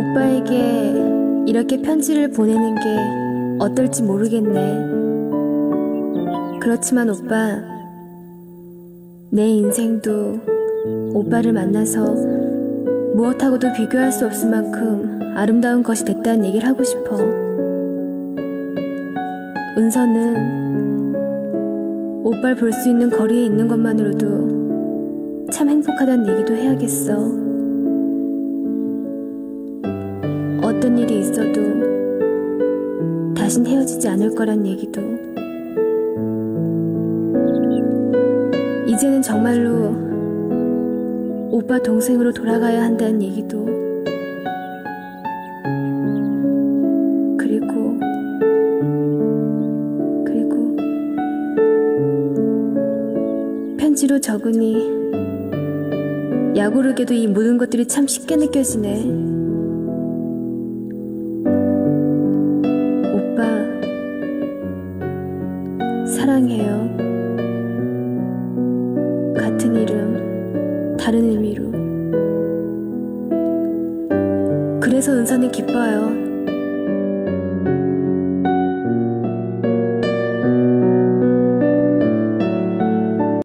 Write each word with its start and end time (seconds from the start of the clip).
오빠에게 0.00 1.44
이렇게 1.46 1.82
편지를 1.82 2.30
보내는 2.30 2.74
게 2.76 3.62
어떨지 3.64 4.02
모르겠네. 4.02 4.98
그렇지만 6.60 7.10
오빠, 7.10 7.60
내 9.30 9.46
인생도 9.46 10.40
오빠를 11.12 11.52
만나서 11.52 12.14
무엇하고도 13.14 13.74
비교할 13.74 14.10
수 14.10 14.24
없을 14.24 14.50
만큼 14.50 15.20
아름다운 15.36 15.82
것이 15.82 16.04
됐다는 16.04 16.46
얘기를 16.46 16.66
하고 16.66 16.82
싶어. 16.82 17.16
은서는 19.76 20.60
오빠를 22.24 22.56
볼 22.56 22.72
수 22.72 22.88
있는 22.88 23.10
거리에 23.10 23.44
있는 23.44 23.68
것만으로도 23.68 25.50
참 25.52 25.68
행복하다는 25.68 26.26
얘기도 26.28 26.54
해야겠어. 26.54 27.49
어떤 30.80 30.96
일이 30.96 31.18
있어도 31.18 31.60
다신 33.34 33.66
헤어지지 33.66 34.08
않을 34.08 34.34
거란 34.34 34.66
얘기도. 34.66 35.02
이제는 38.86 39.20
정말로 39.20 39.94
오빠 41.50 41.78
동생으로 41.78 42.32
돌아가야 42.32 42.82
한다는 42.82 43.20
얘기도. 43.20 43.66
그리고, 47.36 47.98
그리고, 50.24 50.76
편지로 53.76 54.18
적으니 54.18 54.98
야구르게도 56.56 57.12
이 57.12 57.26
모든 57.26 57.58
것들이 57.58 57.86
참 57.86 58.06
쉽게 58.06 58.36
느껴지네. 58.36 59.39
사랑해요. 66.20 66.96
같은 69.34 69.74
이름, 69.74 70.94
다른 70.98 71.24
의미로. 71.24 71.70
그래서 74.80 75.12
은서는 75.12 75.50
기뻐요. 75.50 76.29